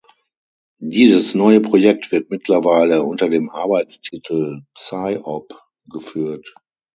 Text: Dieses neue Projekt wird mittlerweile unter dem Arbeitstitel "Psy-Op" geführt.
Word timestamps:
Dieses 0.81 1.35
neue 1.35 1.59
Projekt 1.61 2.11
wird 2.11 2.31
mittlerweile 2.31 3.03
unter 3.03 3.29
dem 3.29 3.51
Arbeitstitel 3.51 4.61
"Psy-Op" 4.73 5.61
geführt. 5.87 6.55